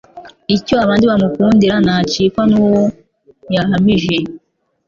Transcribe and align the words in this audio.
Icyo 0.55 0.75
abandi 0.83 1.05
bamukundira 1.11 1.75
ntacikwa 1.85 2.41
n'uwo 2.51 2.81
yahamije. 3.55 4.15